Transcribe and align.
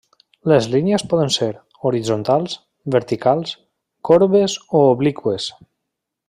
Les 0.51 0.67
línies 0.75 1.03
poden 1.11 1.29
ser, 1.35 1.49
horitzontals, 1.89 2.55
verticals, 2.97 3.53
corbes 4.11 4.57
o 4.65 4.83
obliqües. 4.97 5.51